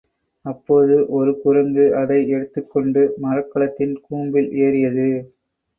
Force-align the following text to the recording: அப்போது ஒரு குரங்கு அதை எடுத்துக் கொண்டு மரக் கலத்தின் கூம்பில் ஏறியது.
அப்போது 0.45 0.95
ஒரு 1.09 1.41
குரங்கு 1.41 1.95
அதை 1.95 2.27
எடுத்துக் 2.29 2.71
கொண்டு 2.71 3.13
மரக் 3.17 3.51
கலத்தின் 3.51 3.95
கூம்பில் 4.09 4.51
ஏறியது. 4.65 5.07